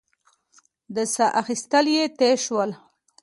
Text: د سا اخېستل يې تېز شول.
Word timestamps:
د 0.95 0.97
سا 1.13 1.25
اخېستل 1.41 1.85
يې 1.95 2.05
تېز 2.17 2.37
شول. 2.45 2.71